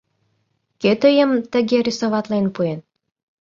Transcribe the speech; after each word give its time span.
—Кӧ 0.81 0.91
тыйым 1.01 1.31
тыге 1.51 1.77
рисоватлен 1.85 2.45
пуэн? 2.55 2.79